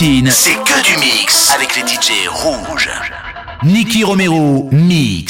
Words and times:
Platine, 0.00 0.30
c'est 0.30 0.54
que 0.54 0.82
du 0.82 0.98
mix 0.98 1.50
avec 1.50 1.76
les 1.76 1.82
DJ 1.82 2.26
rouges. 2.26 2.88
Nicky 3.64 4.02
Romero, 4.02 4.66
mix. 4.72 5.29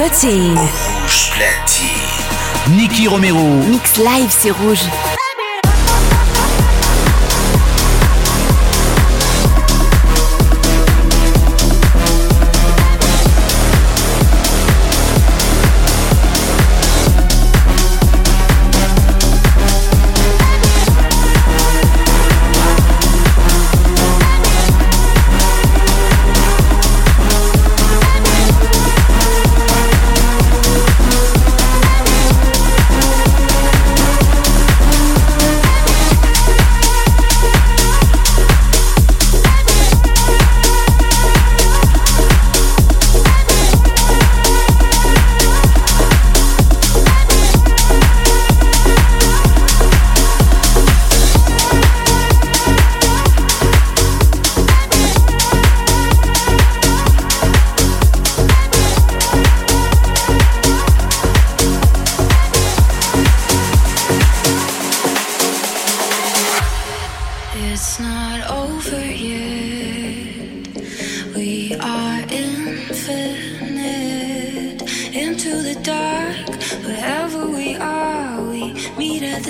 Platine. 0.00 0.56
Rouge 0.56 1.30
Platine. 1.32 2.74
Nicky 2.74 3.06
Romero. 3.06 3.44
Mix 3.68 3.98
live, 3.98 4.30
c'est 4.30 4.50
rouge. 4.50 4.80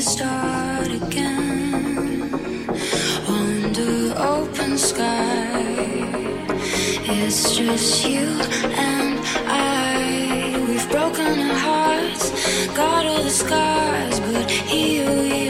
to 0.00 0.06
start 0.06 0.86
again. 0.88 2.32
Under 3.28 4.14
open 4.16 4.78
sky, 4.78 5.60
it's 7.16 7.54
just 7.54 8.06
you 8.08 8.28
and 8.88 9.18
I. 9.46 10.64
We've 10.66 10.90
broken 10.90 11.38
our 11.40 11.58
hearts, 11.68 12.30
got 12.68 13.04
all 13.04 13.22
the 13.22 13.30
scars, 13.30 14.20
but 14.20 14.50
here 14.50 15.10
we 15.22 15.48
are. 15.48 15.49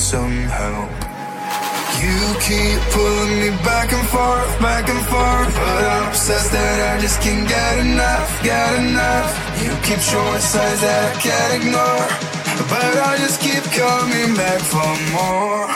some 0.00 0.48
help. 0.48 0.90
You 2.00 2.16
keep 2.40 2.80
pulling 2.96 3.38
me 3.38 3.50
back 3.62 3.92
and 3.92 4.06
forth, 4.08 4.50
back 4.58 4.88
and 4.88 5.04
forth. 5.12 5.54
But 5.54 5.84
I'm 5.92 6.08
obsessed 6.08 6.52
that 6.52 6.96
I 6.96 7.00
just 7.00 7.20
can't 7.20 7.46
get 7.46 7.78
enough, 7.84 8.42
get 8.42 8.80
enough. 8.80 9.28
You 9.62 9.70
keep 9.84 10.00
showing 10.00 10.40
signs 10.40 10.80
that 10.80 11.12
I 11.12 11.20
can't 11.20 11.52
ignore. 11.60 12.08
But 12.72 12.96
I 12.96 13.18
just 13.18 13.42
keep 13.42 13.62
coming 13.76 14.34
back 14.34 14.60
for 14.72 14.90
more. 15.12 15.68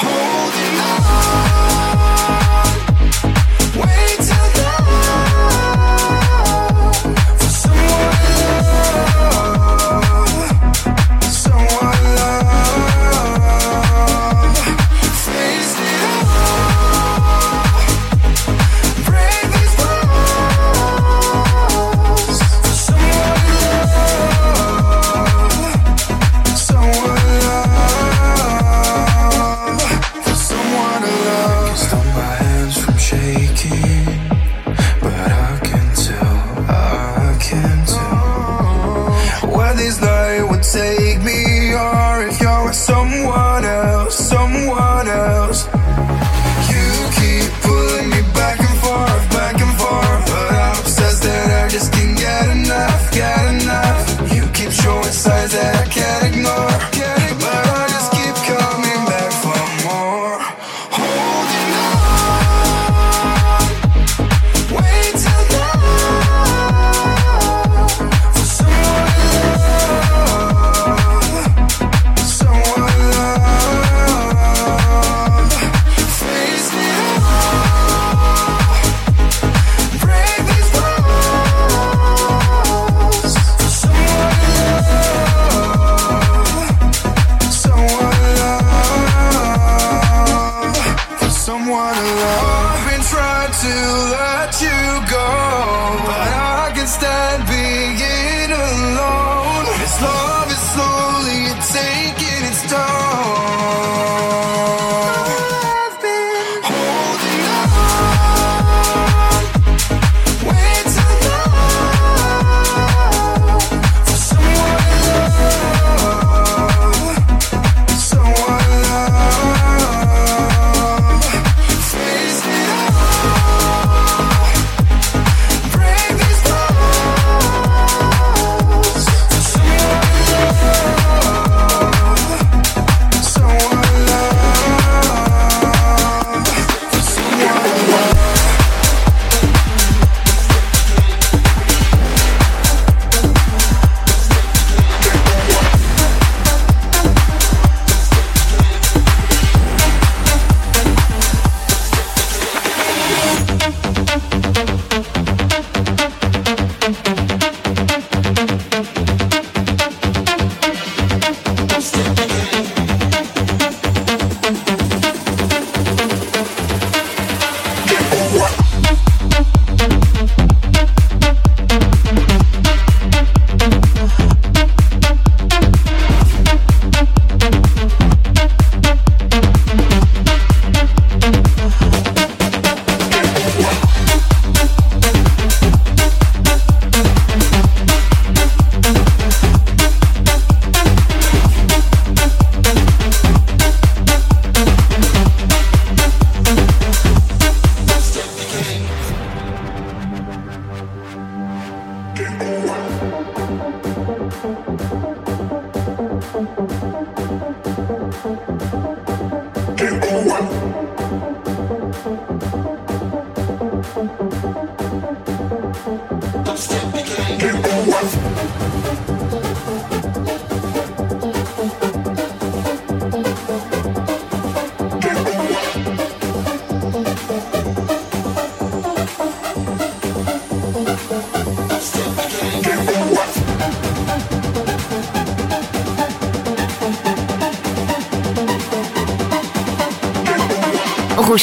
Holding 0.00 0.76
on. 0.80 1.75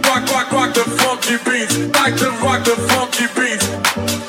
Rock, 0.00 0.24
rock, 0.32 0.52
rock 0.52 0.74
the 0.74 0.84
funky 1.00 1.36
beats. 1.44 1.76
Like 1.92 2.16
to 2.16 2.30
rock 2.40 2.64
the 2.64 2.76
funky 2.88 3.26
beats. 3.36 3.68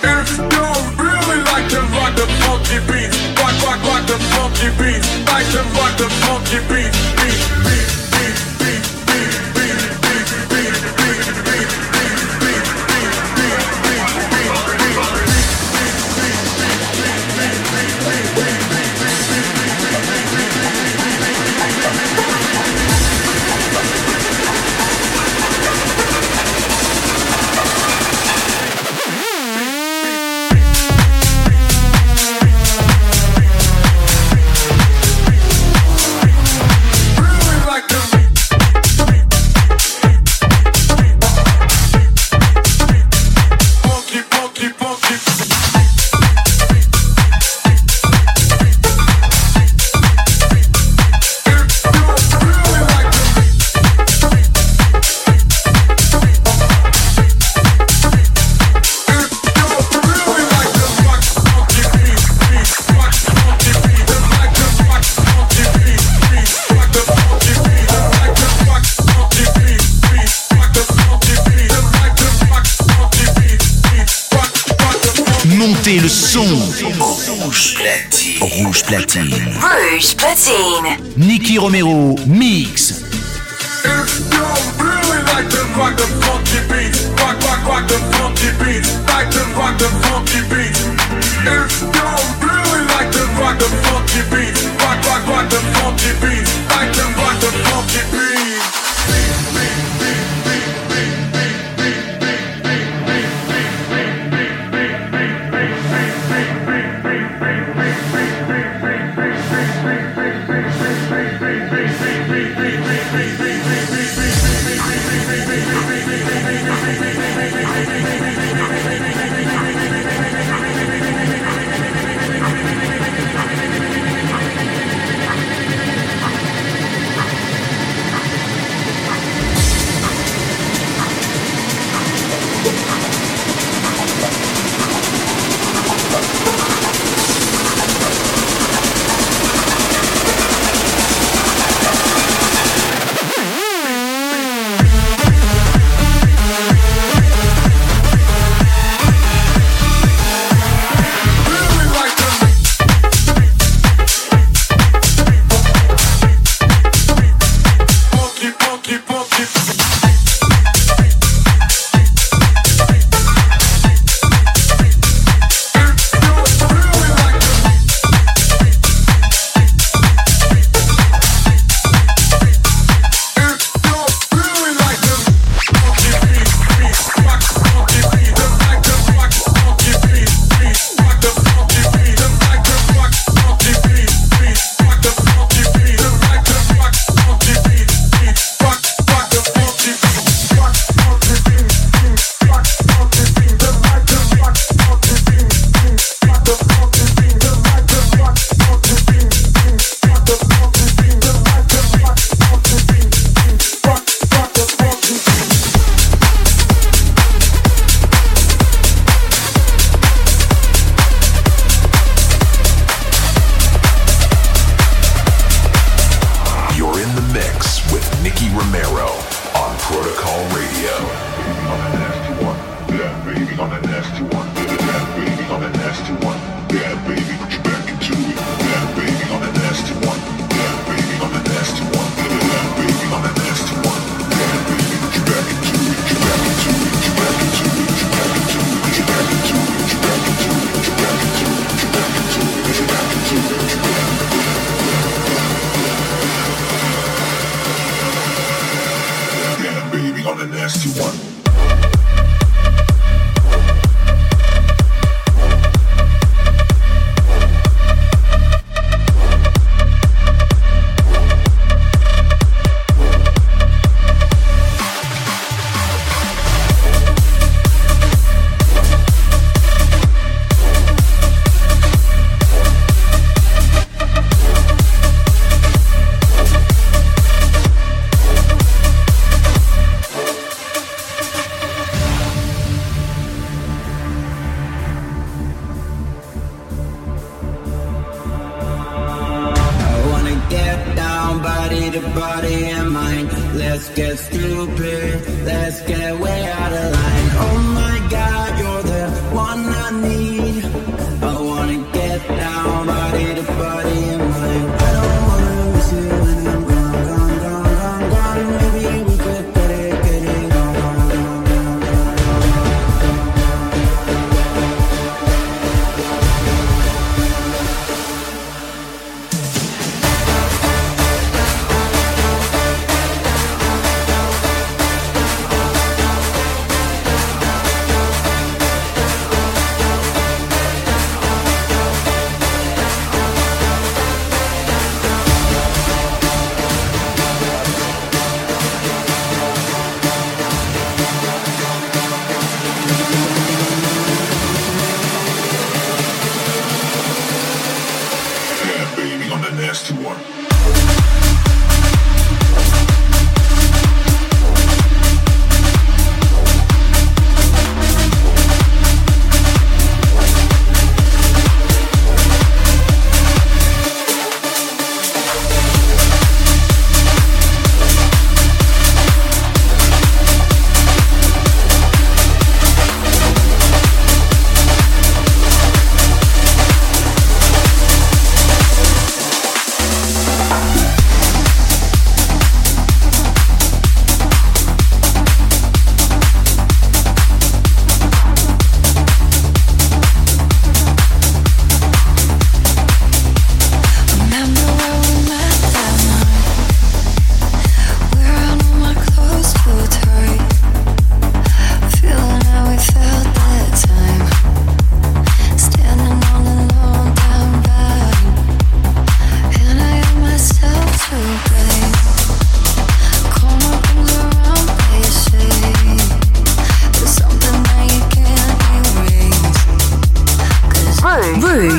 If 0.03 0.29
you 0.37 0.67
really 0.99 1.39
like 1.51 1.67
to 1.71 1.79
rock 1.95 2.11
the 2.19 2.27
funky 2.43 2.79
beats, 2.83 3.15
rock, 3.39 3.55
rock, 3.63 3.79
rock 3.87 4.03
the 4.05 4.19
funky 4.35 4.69
beats. 4.75 5.07
Like 5.31 5.47
to 5.55 5.63
rock 5.79 5.93
the 5.95 6.02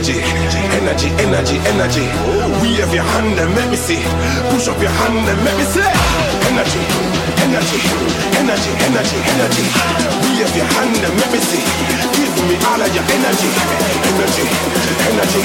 Energy, 0.00 0.16
energy, 0.80 1.08
energy, 1.20 1.56
energy. 1.68 2.06
Wave 2.62 2.94
your 2.94 3.04
hand 3.04 3.38
and 3.38 3.52
let 3.54 3.68
me 3.68 3.76
see. 3.76 4.00
Push 4.48 4.68
up 4.68 4.80
your 4.80 4.88
hand 4.88 5.28
and 5.28 5.40
let 5.44 5.54
me 5.60 5.64
see. 5.68 5.84
Energy, 6.48 6.80
energy, 7.44 7.80
energy, 8.40 8.72
energy, 8.88 9.18
energy. 9.28 9.64
Wave 10.24 10.56
your 10.56 10.68
hand 10.72 10.96
and 11.04 11.14
let 11.20 11.30
me 11.32 11.40
see. 11.44 11.60
Give 12.16 12.32
me 12.48 12.56
all 12.64 12.80
of 12.80 12.88
your 12.96 13.04
energy. 13.12 13.50
Energy, 14.08 14.44
energy, 15.12 15.42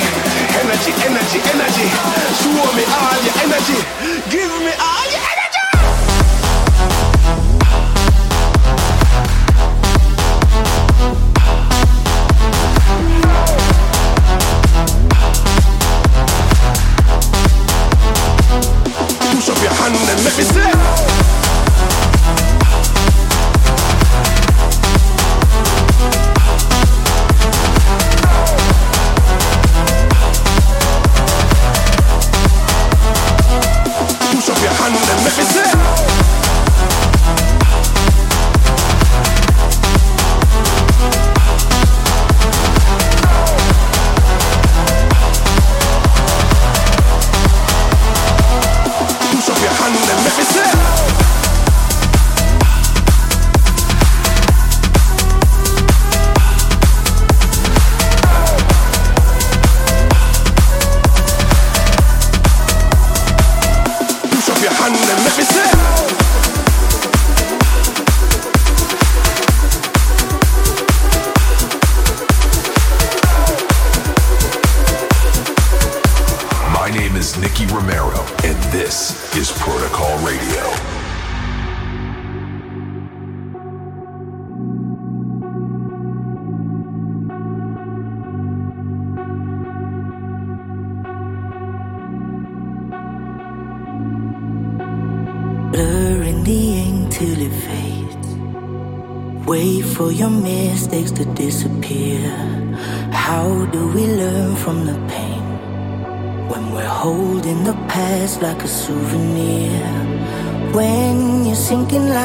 energy, 0.63 0.91
energy, 1.03 1.39
energy. 1.51 1.87
Show 2.39 2.67
me 2.79 2.83
all 2.95 3.19
your 3.27 3.35
energy. 3.43 3.77
Give 4.31 4.55
me 4.63 4.71
all 4.79 4.94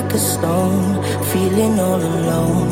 like 0.03 0.15
a 0.15 0.19
stone, 0.19 1.03
feeling 1.31 1.79
all 1.79 2.01
alone, 2.01 2.71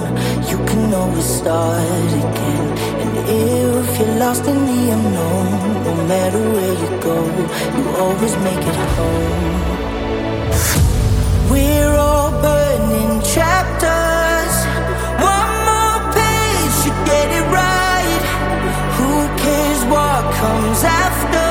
you 0.49 0.57
can 0.69 0.95
always 0.95 1.25
start 1.25 2.11
again. 2.25 2.67
And 3.03 3.13
if 3.29 3.99
you're 3.99 4.17
lost 4.17 4.47
in 4.47 4.59
the 4.71 4.81
unknown, 4.97 5.49
no 5.85 5.95
matter 6.13 6.41
where 6.55 6.75
you 6.83 6.91
go, 7.09 7.17
you 7.77 7.85
always 8.05 8.35
make 8.49 8.65
it 8.73 8.79
home. 8.97 9.61
We're 11.51 11.97
all 11.97 12.31
burning 12.31 13.21
chapters. 13.35 14.55
One 15.35 15.53
more 15.69 16.01
page 16.19 16.77
to 16.85 16.91
get 17.11 17.27
it 17.39 17.47
right. 17.61 18.23
Who 18.97 19.13
cares 19.43 19.83
what 19.93 20.23
comes 20.41 20.83
after? 20.85 21.48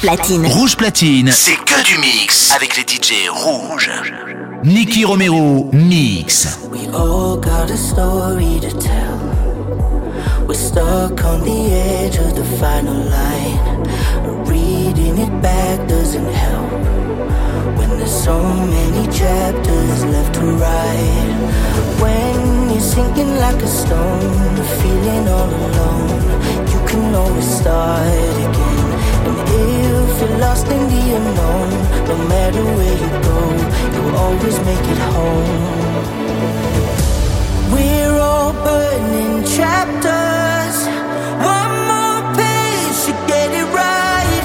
Rouge 0.00 0.16
platine. 0.16 0.46
Rouge 0.46 0.76
platine, 0.76 1.30
c'est 1.30 1.56
que 1.56 1.84
du 1.84 1.98
mix 1.98 2.52
avec 2.56 2.74
les 2.74 2.84
DJ 2.84 3.28
rouges. 3.28 3.90
Nicky 4.64 5.04
Romero 5.04 5.68
mix. 5.72 6.58
We 6.70 6.88
all 6.94 7.36
got 7.36 7.70
a 7.70 7.76
story 7.76 8.60
to 8.60 8.70
tell. 8.78 9.20
We're 10.46 10.54
stuck 10.54 11.22
on 11.22 11.42
the 11.42 11.74
edge 11.74 12.16
of 12.16 12.34
the 12.34 12.44
final 12.58 12.94
line. 12.94 13.60
Reading 14.46 15.18
it 15.18 15.42
back 15.42 15.86
doesn't 15.86 16.32
help. 16.32 16.72
When 17.76 17.98
there's 17.98 18.24
so 18.24 18.42
many 18.42 19.06
chapters 19.12 20.04
left 20.06 20.34
to 20.36 20.40
write. 20.40 21.36
When 22.00 22.70
you're 22.70 22.80
sinking 22.80 23.36
like 23.36 23.62
a 23.62 23.68
stone, 23.68 24.56
feeling 24.80 25.28
all 25.28 25.50
alone, 25.50 26.40
you 26.72 26.80
can 26.88 27.14
always 27.14 27.44
start 27.44 28.06
again. 28.48 28.80
And 29.26 29.36
if 29.36 29.89
you're 30.20 30.38
lost 30.38 30.66
in 30.66 30.82
the 30.88 31.16
unknown, 31.16 31.70
no 32.08 32.16
matter 32.28 32.62
where 32.62 32.96
you 33.02 33.10
go, 33.28 33.38
you'll 33.94 34.16
always 34.16 34.58
make 34.68 34.86
it 34.94 35.00
home. 35.16 35.48
We're 37.72 38.18
all 38.20 38.52
burning 38.52 39.44
chapters. 39.44 40.76
One 41.56 41.74
more 41.92 42.20
page 42.36 42.98
to 43.06 43.12
get 43.32 43.48
it 43.60 43.68
right. 43.72 44.44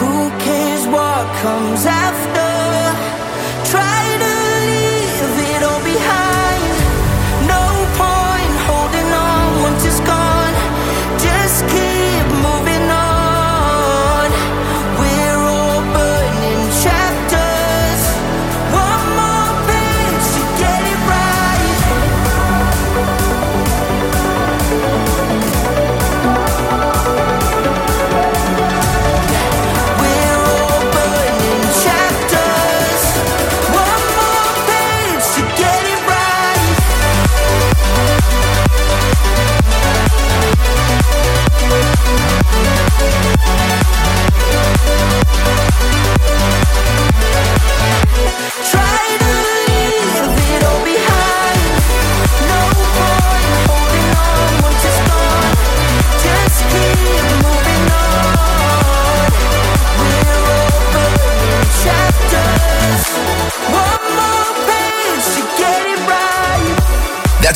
Who 0.00 0.30
cares 0.44 0.86
what 0.86 1.24
comes 1.40 1.86
after? 1.86 2.09